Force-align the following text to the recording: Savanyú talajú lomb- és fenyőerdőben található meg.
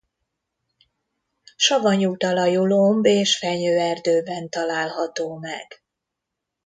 Savanyú 1.55 2.17
talajú 2.17 2.63
lomb- 2.65 3.05
és 3.05 3.37
fenyőerdőben 3.37 4.49
található 4.49 5.35
meg. 5.37 5.81